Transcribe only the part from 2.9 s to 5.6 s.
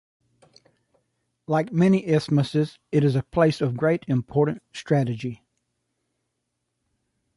it is a place of great important strategy.